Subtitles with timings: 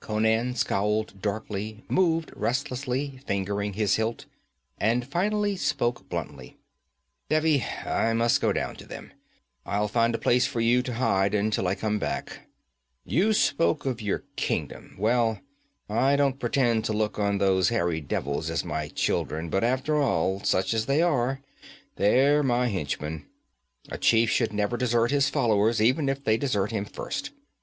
[0.00, 4.26] Conan scowled darkly, moved restlessly, fingering his hilt,
[4.76, 6.58] and finally spoke bluntly:
[7.30, 9.14] 'Devi, I must go down to them.
[9.64, 12.38] I'll find a place for you to hide until I come back to
[13.06, 13.28] you.
[13.28, 15.40] You spoke of your kingdom well,
[15.88, 20.44] I don't pretend to look on those hairy devils as my children, but after all,
[20.44, 21.40] such as they are,
[21.96, 23.24] they're my henchmen.
[23.90, 27.30] A chief should never desert his followers, even if they desert him first.